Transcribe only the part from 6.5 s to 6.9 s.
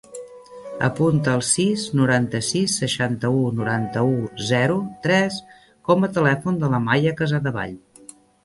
de la